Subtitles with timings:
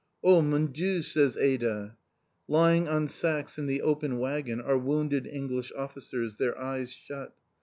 [0.23, 1.95] "Oh, mon Dieu!" says Ada.
[2.47, 7.35] Lying on sacks in the open waggon are wounded English officers, their eyes shut.